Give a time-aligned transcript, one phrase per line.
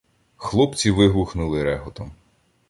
[0.35, 2.11] Хлопці вибухнули реготом.